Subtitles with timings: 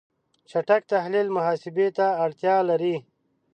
[0.49, 2.95] چټک تحلیل محاسبه ته اړتیا لري.